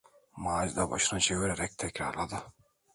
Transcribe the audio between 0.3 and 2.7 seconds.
Macide başını çevirerek tekrarladı: